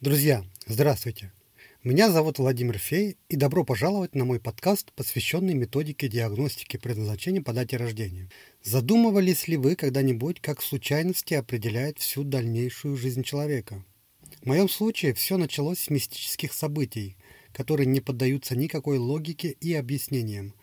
Друзья, 0.00 0.44
здравствуйте! 0.64 1.32
Меня 1.82 2.08
зовут 2.08 2.38
Владимир 2.38 2.78
Фей, 2.78 3.16
и 3.28 3.34
добро 3.34 3.64
пожаловать 3.64 4.14
на 4.14 4.24
мой 4.24 4.38
подкаст, 4.38 4.92
посвященный 4.92 5.54
методике 5.54 6.06
диагностики 6.06 6.76
предназначения 6.76 7.42
по 7.42 7.52
дате 7.52 7.78
рождения. 7.78 8.30
Задумывались 8.62 9.48
ли 9.48 9.56
вы 9.56 9.74
когда-нибудь, 9.74 10.38
как 10.40 10.62
случайности 10.62 11.34
определяют 11.34 11.98
всю 11.98 12.22
дальнейшую 12.22 12.96
жизнь 12.96 13.24
человека? 13.24 13.84
В 14.40 14.46
моем 14.46 14.68
случае 14.68 15.14
все 15.14 15.36
началось 15.36 15.80
с 15.80 15.90
мистических 15.90 16.52
событий, 16.52 17.16
которые 17.52 17.88
не 17.88 18.00
поддаются 18.00 18.54
никакой 18.54 18.98
логике 18.98 19.56
и 19.60 19.74
объяснениям. 19.74 20.54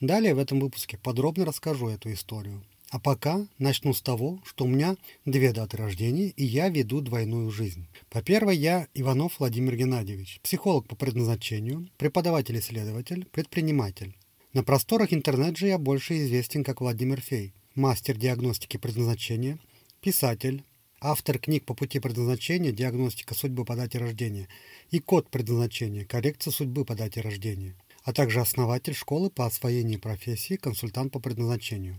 Далее 0.00 0.34
в 0.34 0.38
этом 0.38 0.60
выпуске 0.60 0.96
подробно 0.96 1.44
расскажу 1.44 1.88
эту 1.88 2.10
историю. 2.10 2.64
А 2.92 2.98
пока 2.98 3.48
начну 3.58 3.94
с 3.94 4.02
того, 4.02 4.38
что 4.44 4.66
у 4.66 4.68
меня 4.68 4.98
две 5.24 5.54
даты 5.54 5.78
рождения, 5.78 6.28
и 6.28 6.44
я 6.44 6.68
веду 6.68 7.00
двойную 7.00 7.50
жизнь. 7.50 7.86
По 8.10 8.20
первой 8.20 8.58
я 8.58 8.86
Иванов 8.92 9.38
Владимир 9.38 9.76
Геннадьевич, 9.76 10.40
психолог 10.42 10.86
по 10.86 10.94
предназначению, 10.94 11.88
преподаватель-исследователь, 11.96 13.24
предприниматель. 13.32 14.14
На 14.52 14.62
просторах 14.62 15.14
интернет 15.14 15.56
же 15.56 15.68
я 15.68 15.78
больше 15.78 16.18
известен 16.18 16.64
как 16.64 16.82
Владимир 16.82 17.22
Фей, 17.22 17.54
мастер 17.74 18.14
диагностики 18.18 18.76
предназначения, 18.76 19.58
писатель, 20.02 20.62
автор 21.00 21.38
книг 21.38 21.64
по 21.64 21.72
пути 21.72 21.98
предназначения, 21.98 22.72
диагностика 22.72 23.34
судьбы 23.34 23.64
по 23.64 23.74
дате 23.74 23.96
рождения 23.96 24.48
и 24.90 24.98
код 24.98 25.30
предназначения, 25.30 26.04
коррекция 26.04 26.52
судьбы 26.52 26.84
по 26.84 26.94
дате 26.94 27.22
рождения, 27.22 27.74
а 28.04 28.12
также 28.12 28.42
основатель 28.42 28.94
школы 28.94 29.30
по 29.30 29.46
освоению 29.46 29.98
профессии 29.98 30.56
консультант 30.56 31.10
по 31.10 31.20
предназначению. 31.20 31.98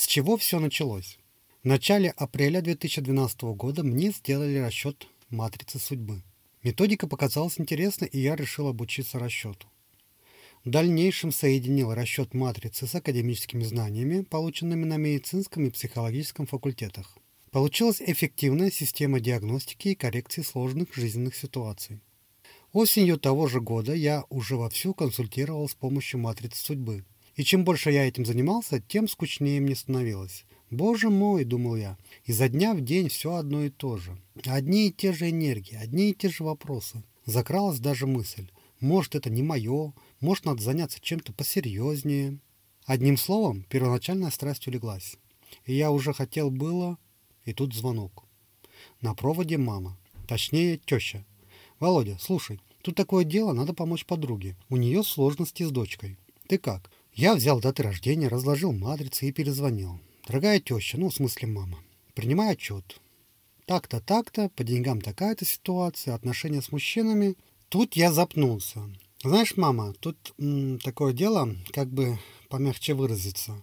С 0.00 0.06
чего 0.06 0.38
все 0.38 0.60
началось? 0.60 1.18
В 1.62 1.66
начале 1.66 2.08
апреля 2.16 2.62
2012 2.62 3.42
года 3.54 3.82
мне 3.82 4.12
сделали 4.12 4.56
расчет 4.56 5.06
матрицы 5.28 5.78
судьбы. 5.78 6.22
Методика 6.62 7.06
показалась 7.06 7.60
интересной, 7.60 8.08
и 8.08 8.18
я 8.18 8.34
решил 8.34 8.68
обучиться 8.68 9.18
расчету. 9.18 9.66
В 10.64 10.70
дальнейшем 10.70 11.32
соединил 11.32 11.92
расчет 11.92 12.32
матрицы 12.32 12.86
с 12.86 12.94
академическими 12.94 13.62
знаниями, 13.62 14.22
полученными 14.22 14.86
на 14.86 14.96
медицинском 14.96 15.66
и 15.66 15.70
психологическом 15.70 16.46
факультетах. 16.46 17.18
Получилась 17.50 18.00
эффективная 18.00 18.70
система 18.70 19.20
диагностики 19.20 19.88
и 19.88 19.94
коррекции 19.94 20.40
сложных 20.40 20.94
жизненных 20.94 21.36
ситуаций. 21.36 22.00
Осенью 22.72 23.18
того 23.18 23.48
же 23.48 23.60
года 23.60 23.92
я 23.92 24.24
уже 24.30 24.56
вовсю 24.56 24.94
консультировал 24.94 25.68
с 25.68 25.74
помощью 25.74 26.20
матрицы 26.20 26.64
судьбы. 26.64 27.04
И 27.36 27.44
чем 27.44 27.64
больше 27.64 27.90
я 27.90 28.06
этим 28.06 28.24
занимался, 28.26 28.80
тем 28.80 29.08
скучнее 29.08 29.60
мне 29.60 29.74
становилось. 29.74 30.44
Боже 30.70 31.10
мой, 31.10 31.44
думал 31.44 31.76
я, 31.76 31.98
изо 32.24 32.48
дня 32.48 32.74
в 32.74 32.80
день 32.80 33.08
все 33.08 33.34
одно 33.34 33.64
и 33.64 33.70
то 33.70 33.96
же. 33.96 34.16
Одни 34.44 34.88
и 34.88 34.92
те 34.92 35.12
же 35.12 35.28
энергии, 35.28 35.74
одни 35.74 36.10
и 36.10 36.14
те 36.14 36.28
же 36.28 36.44
вопросы. 36.44 37.02
Закралась 37.26 37.80
даже 37.80 38.06
мысль, 38.06 38.48
может 38.78 39.14
это 39.14 39.30
не 39.30 39.42
мое, 39.42 39.92
может 40.20 40.44
надо 40.44 40.62
заняться 40.62 41.00
чем-то 41.00 41.32
посерьезнее. 41.32 42.38
Одним 42.86 43.16
словом, 43.16 43.64
первоначальная 43.68 44.30
страсть 44.30 44.66
улеглась. 44.66 45.16
И 45.66 45.74
я 45.74 45.90
уже 45.90 46.12
хотел 46.12 46.50
было... 46.50 46.98
И 47.44 47.54
тут 47.54 47.74
звонок. 47.74 48.24
На 49.00 49.14
проводе 49.14 49.56
мама. 49.56 49.98
Точнее, 50.28 50.76
теща. 50.76 51.24
Володя, 51.78 52.18
слушай, 52.20 52.60
тут 52.82 52.94
такое 52.94 53.24
дело, 53.24 53.52
надо 53.52 53.72
помочь 53.72 54.04
подруге. 54.04 54.56
У 54.68 54.76
нее 54.76 55.02
сложности 55.02 55.62
с 55.62 55.70
дочкой. 55.70 56.18
Ты 56.48 56.58
как? 56.58 56.90
Я 57.14 57.34
взял 57.34 57.60
даты 57.60 57.82
рождения, 57.82 58.28
разложил 58.28 58.72
матрицы 58.72 59.28
и 59.28 59.32
перезвонил. 59.32 59.98
Дорогая 60.26 60.60
теща, 60.60 60.96
ну, 60.98 61.08
в 61.08 61.14
смысле 61.14 61.48
мама, 61.48 61.78
принимай 62.14 62.52
отчет. 62.52 63.00
Так-то, 63.66 64.00
так-то, 64.00 64.48
по 64.50 64.64
деньгам 64.64 65.00
такая-то 65.00 65.44
ситуация, 65.44 66.14
отношения 66.14 66.62
с 66.62 66.72
мужчинами. 66.72 67.36
Тут 67.68 67.94
я 67.94 68.12
запнулся. 68.12 68.80
Знаешь, 69.22 69.56
мама, 69.56 69.92
тут 70.00 70.34
м, 70.38 70.78
такое 70.78 71.12
дело, 71.12 71.54
как 71.72 71.88
бы 71.88 72.18
помягче 72.48 72.94
выразиться. 72.94 73.62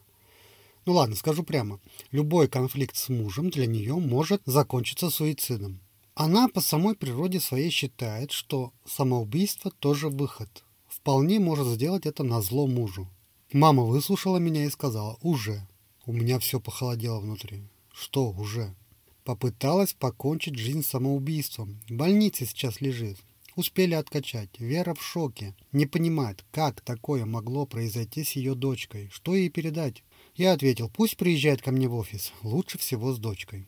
Ну 0.85 0.93
ладно, 0.93 1.15
скажу 1.15 1.43
прямо. 1.43 1.79
Любой 2.11 2.47
конфликт 2.47 2.95
с 2.95 3.09
мужем 3.09 3.49
для 3.49 3.65
нее 3.65 3.95
может 3.95 4.41
закончиться 4.45 5.09
суицидом. 5.09 5.81
Она 6.15 6.47
по 6.47 6.61
самой 6.61 6.95
природе 6.95 7.39
своей 7.39 7.69
считает, 7.69 8.31
что 8.31 8.71
самоубийство 8.85 9.71
тоже 9.71 10.09
выход. 10.09 10.63
Вполне 10.87 11.39
может 11.39 11.67
сделать 11.67 12.05
это 12.05 12.23
на 12.23 12.41
зло 12.41 12.67
мужу. 12.67 13.07
Мама 13.53 13.83
выслушала 13.83 14.37
меня 14.37 14.65
и 14.65 14.69
сказала 14.69 15.17
«Уже». 15.21 15.65
У 16.05 16.11
меня 16.11 16.37
все 16.37 16.59
похолодело 16.59 17.21
внутри. 17.21 17.63
Что 17.93 18.31
«уже»? 18.31 18.75
Попыталась 19.23 19.93
покончить 19.93 20.57
жизнь 20.57 20.83
самоубийством. 20.83 21.79
В 21.87 21.93
больнице 21.93 22.45
сейчас 22.45 22.81
лежит. 22.81 23.17
Успели 23.55 23.93
откачать. 23.93 24.49
Вера 24.59 24.93
в 24.93 25.01
шоке. 25.01 25.55
Не 25.71 25.85
понимает, 25.85 26.43
как 26.51 26.81
такое 26.81 27.25
могло 27.25 27.65
произойти 27.65 28.25
с 28.25 28.33
ее 28.33 28.53
дочкой. 28.53 29.09
Что 29.13 29.33
ей 29.33 29.49
передать? 29.49 30.03
Я 30.35 30.51
ответил, 30.51 30.89
пусть 30.89 31.15
приезжает 31.15 31.61
ко 31.61 31.71
мне 31.71 31.87
в 31.87 31.95
офис. 31.95 32.33
Лучше 32.43 32.77
всего 32.77 33.13
с 33.13 33.17
дочкой. 33.17 33.65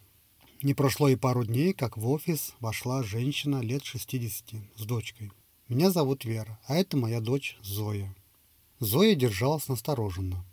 Не 0.62 0.74
прошло 0.74 1.08
и 1.08 1.16
пару 1.16 1.46
дней, 1.46 1.72
как 1.72 1.96
в 1.96 2.06
офис 2.10 2.54
вошла 2.60 3.02
женщина 3.02 3.62
лет 3.62 3.86
60 3.86 4.56
с 4.76 4.86
дочкой. 4.86 5.32
Меня 5.70 5.90
зовут 5.90 6.26
Вера, 6.26 6.60
а 6.68 6.76
это 6.76 6.98
моя 6.98 7.22
дочь 7.22 7.58
Зоя. 7.62 8.14
Зоя 8.80 9.16
держалась 9.16 9.68
настороженно. 9.68 10.46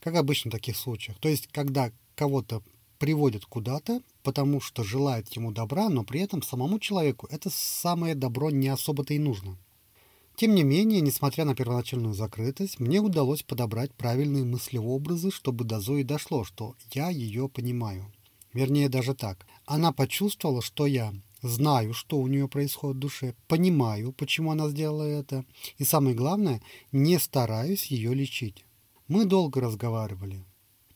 Как 0.00 0.14
обычно 0.14 0.50
в 0.50 0.52
таких 0.52 0.76
случаях. 0.76 1.18
То 1.18 1.28
есть, 1.28 1.46
когда 1.48 1.90
кого-то 2.14 2.62
приводят 2.98 3.44
куда-то, 3.44 4.02
потому 4.22 4.60
что 4.60 4.82
желают 4.82 5.28
ему 5.34 5.52
добра, 5.52 5.88
но 5.88 6.04
при 6.04 6.20
этом 6.20 6.42
самому 6.42 6.78
человеку 6.78 7.26
это 7.30 7.50
самое 7.50 8.14
добро 8.14 8.50
не 8.50 8.68
особо-то 8.68 9.14
и 9.14 9.18
нужно. 9.18 9.58
Тем 10.36 10.54
не 10.54 10.64
менее, 10.64 11.00
несмотря 11.00 11.46
на 11.46 11.54
первоначальную 11.54 12.12
закрытость, 12.12 12.78
мне 12.78 13.00
удалось 13.00 13.42
подобрать 13.42 13.94
правильные 13.94 14.44
мыслеобразы, 14.44 15.30
чтобы 15.30 15.64
до 15.64 15.80
Зои 15.80 16.02
дошло, 16.02 16.44
что 16.44 16.74
я 16.92 17.08
ее 17.08 17.48
понимаю. 17.48 18.12
Вернее, 18.52 18.90
даже 18.90 19.14
так. 19.14 19.46
Она 19.64 19.92
почувствовала, 19.92 20.60
что 20.60 20.86
я 20.86 21.14
знаю, 21.46 21.94
что 21.94 22.18
у 22.18 22.26
нее 22.26 22.48
происходит 22.48 22.96
в 22.96 23.00
душе, 23.00 23.34
понимаю, 23.48 24.12
почему 24.12 24.50
она 24.50 24.68
сделала 24.68 25.02
это, 25.02 25.44
и 25.78 25.84
самое 25.84 26.14
главное, 26.14 26.62
не 26.92 27.18
стараюсь 27.18 27.86
ее 27.86 28.14
лечить. 28.14 28.64
Мы 29.08 29.24
долго 29.24 29.60
разговаривали. 29.60 30.44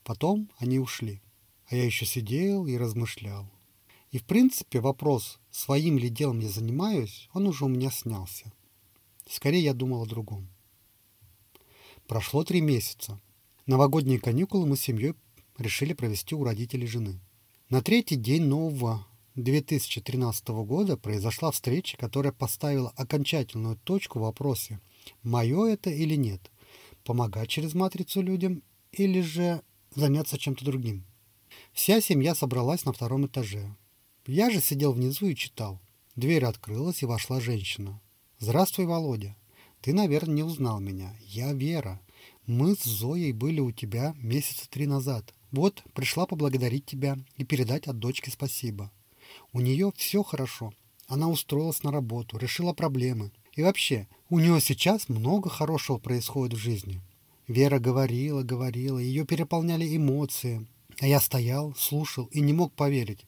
Потом 0.03 0.51
они 0.59 0.79
ушли. 0.79 1.21
А 1.69 1.77
я 1.77 1.85
еще 1.85 2.05
сидел 2.05 2.67
и 2.67 2.77
размышлял. 2.77 3.49
И 4.11 4.19
в 4.19 4.25
принципе 4.25 4.81
вопрос, 4.81 5.39
своим 5.53 5.97
ли 5.97 6.09
делом 6.09 6.41
я 6.41 6.49
занимаюсь, 6.49 7.29
он 7.33 7.47
уже 7.47 7.65
у 7.65 7.69
меня 7.69 7.91
снялся. 7.93 8.53
Скорее 9.29 9.63
я 9.63 9.75
думал 9.75 10.03
о 10.03 10.07
другом. 10.07 10.49
Прошло 12.09 12.43
три 12.43 12.61
месяца. 12.61 13.21
Новогодние 13.67 14.19
каникулы 14.19 14.67
мы 14.67 14.77
с 14.77 14.81
семьей 14.81 15.15
решили 15.59 15.93
провести 15.93 16.35
у 16.35 16.43
родителей 16.43 16.89
жены. 16.89 17.21
На 17.69 17.83
третий 17.83 18.17
день 18.17 18.43
нового 18.43 19.07
2013 19.43 20.49
года 20.49 20.97
произошла 20.97 21.51
встреча, 21.51 21.97
которая 21.97 22.33
поставила 22.33 22.93
окончательную 22.97 23.77
точку 23.77 24.19
в 24.19 24.23
вопросе, 24.23 24.81
мое 25.23 25.67
это 25.67 25.91
или 25.91 26.15
нет, 26.15 26.51
помогать 27.05 27.49
через 27.49 27.75
матрицу 27.75 28.23
людям 28.23 28.63
или 28.93 29.21
же 29.21 29.63
заняться 29.95 30.39
чем-то 30.39 30.65
другим. 30.65 31.05
Вся 31.73 32.01
семья 32.01 32.35
собралась 32.35 32.85
на 32.85 32.93
втором 32.93 33.27
этаже. 33.27 33.75
Я 34.27 34.51
же 34.51 34.61
сидел 34.61 34.93
внизу 34.93 35.27
и 35.27 35.35
читал. 35.35 35.81
Дверь 36.17 36.45
открылась, 36.45 37.03
и 37.03 37.07
вошла 37.07 37.41
женщина. 37.41 38.01
«Здравствуй, 38.39 38.87
Володя. 38.87 39.37
Ты, 39.81 39.93
наверное, 39.93 40.37
не 40.37 40.43
узнал 40.43 40.81
меня. 40.81 41.17
Я 41.23 41.53
Вера. 41.53 42.01
Мы 42.47 42.75
с 42.75 42.85
Зоей 42.85 43.33
были 43.33 43.61
у 43.61 43.73
тебя 43.73 44.15
месяца 44.19 44.69
три 44.69 44.87
назад. 44.87 45.35
Вот, 45.51 45.83
пришла 45.95 46.27
поблагодарить 46.27 46.87
тебя 46.87 47.19
и 47.37 47.45
передать 47.45 47.87
от 47.87 47.99
дочки 47.99 48.31
спасибо. 48.31 48.93
У 49.53 49.61
нее 49.61 49.93
все 49.97 50.23
хорошо. 50.23 50.73
Она 51.07 51.29
устроилась 51.29 51.83
на 51.83 51.91
работу, 51.91 52.39
решила 52.39 52.73
проблемы. 52.73 53.33
И 53.55 53.63
вообще, 53.63 54.07
у 54.29 54.39
нее 54.39 54.61
сейчас 54.61 55.09
много 55.09 55.51
хорошего 55.51 55.99
происходит 55.99 56.55
в 56.55 56.63
жизни. 56.63 57.01
Вера 57.49 57.81
говорила, 57.81 58.43
говорила, 58.43 58.99
ее 58.99 59.25
переполняли 59.25 59.97
эмоции. 59.97 60.67
А 61.01 61.07
я 61.07 61.21
стоял, 61.21 61.75
слушал 61.75 62.27
и 62.27 62.41
не 62.41 62.53
мог 62.53 62.73
поверить. 62.75 63.27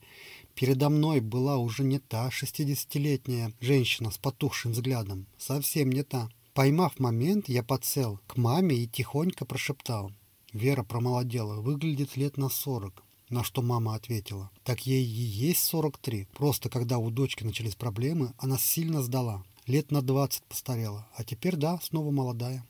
Передо 0.55 0.91
мной 0.91 1.21
была 1.21 1.57
уже 1.57 1.83
не 1.83 1.99
та 1.99 2.31
шестидесятилетняя 2.31 3.53
женщина 3.61 4.11
с 4.11 4.19
потухшим 4.19 4.73
взглядом. 4.73 5.27
Совсем 5.39 5.91
не 5.91 6.03
та. 6.03 6.29
Поймав 6.55 7.01
момент, 7.01 7.49
я 7.49 7.63
подсел 7.63 8.21
к 8.27 8.37
маме 8.37 8.77
и 8.77 8.87
тихонько 8.87 9.45
прошептал. 9.45 10.13
Вера 10.53 10.83
промолодела, 10.83 11.61
выглядит 11.61 12.17
лет 12.17 12.37
на 12.37 12.51
сорок. 12.51 13.03
На 13.33 13.43
что 13.43 13.63
мама 13.63 13.95
ответила, 13.95 14.51
так 14.63 14.87
ей 14.87 15.03
и 15.03 15.09
есть 15.09 15.65
43. 15.65 16.29
Просто 16.35 16.69
когда 16.69 16.99
у 16.99 17.09
дочки 17.09 17.45
начались 17.45 17.75
проблемы, 17.75 18.35
она 18.37 18.59
сильно 18.59 19.01
сдала. 19.01 19.43
Лет 19.67 19.91
на 19.91 20.03
20 20.03 20.43
постарела, 20.43 21.09
а 21.17 21.25
теперь, 21.25 21.57
да, 21.57 21.81
снова 21.83 22.11
молодая. 22.11 22.63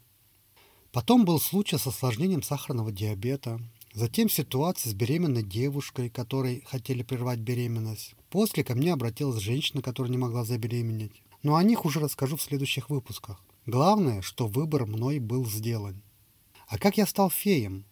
Потом 0.92 1.24
был 1.24 1.40
случай 1.40 1.78
с 1.78 1.86
осложнением 1.88 2.44
сахарного 2.44 2.92
диабета. 2.92 3.60
Затем 3.92 4.28
ситуация 4.28 4.92
с 4.92 4.94
беременной 4.94 5.42
девушкой, 5.42 6.10
которой 6.10 6.62
хотели 6.64 7.02
прервать 7.02 7.40
беременность. 7.40 8.14
После 8.30 8.62
ко 8.62 8.76
мне 8.76 8.92
обратилась 8.92 9.42
женщина, 9.42 9.82
которая 9.82 10.12
не 10.12 10.18
могла 10.18 10.44
забеременеть. 10.44 11.24
Но 11.42 11.56
о 11.56 11.64
них 11.64 11.84
уже 11.84 11.98
расскажу 11.98 12.36
в 12.36 12.42
следующих 12.42 12.88
выпусках. 12.88 13.42
Главное, 13.66 14.22
что 14.22 14.46
выбор 14.46 14.86
мной 14.86 15.18
был 15.18 15.44
сделан. 15.44 16.02
А 16.68 16.78
как 16.78 16.98
я 16.98 17.06
стал 17.06 17.30
феем? 17.30 17.84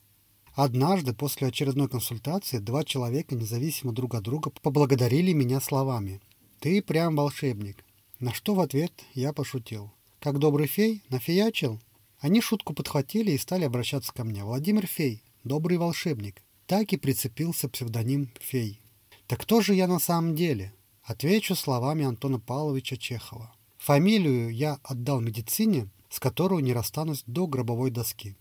Однажды 0.55 1.15
после 1.15 1.49
очередной 1.49 1.89
консультации 1.89 2.59
два 2.59 2.85
человека, 2.85 3.35
независимо 3.35 3.93
друг 3.93 4.15
от 4.15 4.23
друга, 4.23 4.51
поблагодарили 4.51 5.33
меня 5.33 5.61
словами. 5.61 6.21
«Ты 6.59 6.83
прям 6.83 7.17
волшебник». 7.17 7.85
На 8.19 8.35
что 8.35 8.55
в 8.55 8.61
ответ 8.61 8.93
я 9.15 9.33
пошутил. 9.33 9.91
Как 10.21 10.39
добрый 10.39 10.67
фей, 10.67 11.03
нафиячил? 11.09 11.81
Они 12.19 12.43
шутку 12.43 12.75
подхватили 12.75 13.31
и 13.31 13.39
стали 13.39 13.65
обращаться 13.65 14.13
ко 14.13 14.25
мне. 14.25 14.45
Владимир 14.45 14.87
Фей, 14.87 15.23
добрый 15.43 15.79
волшебник. 15.79 16.43
Так 16.67 16.93
и 16.93 16.99
прицепился 16.99 17.71
псевдоним 17.71 18.31
Фей. 18.39 18.83
Так 19.27 19.41
кто 19.41 19.63
же 19.63 19.75
я 19.75 19.87
на 19.87 19.99
самом 19.99 20.37
деле? 20.37 20.75
Отвечу 21.03 21.55
словами 21.55 22.05
Антона 22.05 22.39
Павловича 22.39 22.99
Чехова. 22.99 23.55
Фамилию 23.79 24.55
я 24.55 24.79
отдал 24.83 25.21
медицине, 25.21 25.89
с 26.11 26.21
которой 26.21 26.63
не 26.63 26.75
расстанусь 26.75 27.25
до 27.27 27.47
гробовой 27.47 27.91
доски. 27.91 28.37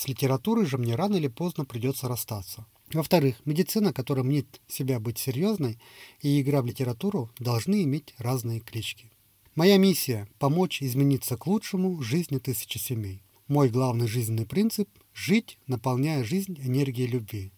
С 0.00 0.08
литературой 0.08 0.64
же 0.64 0.78
мне 0.78 0.94
рано 0.94 1.16
или 1.16 1.28
поздно 1.28 1.66
придется 1.66 2.08
расстаться. 2.08 2.64
Во-вторых, 2.90 3.36
медицина, 3.44 3.92
которая 3.92 4.24
мнит 4.24 4.62
себя 4.66 4.98
быть 4.98 5.18
серьезной, 5.18 5.78
и 6.22 6.40
игра 6.40 6.62
в 6.62 6.66
литературу 6.66 7.30
должны 7.38 7.82
иметь 7.82 8.14
разные 8.16 8.60
клички. 8.60 9.12
Моя 9.54 9.76
миссия– 9.76 10.26
помочь 10.38 10.82
измениться 10.82 11.36
к 11.36 11.46
лучшему 11.46 12.00
жизни 12.00 12.38
тысячи 12.38 12.78
семей. 12.78 13.22
Мой 13.46 13.68
главный 13.68 14.08
жизненный 14.08 14.46
принцип– 14.46 14.88
жить, 15.12 15.58
наполняя 15.66 16.24
жизнь 16.24 16.58
энергией 16.58 17.06
любви. 17.06 17.52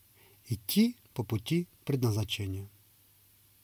Идти 0.49 0.97
по 1.15 1.23
пути 1.23 1.69
предназначения. 1.85 2.72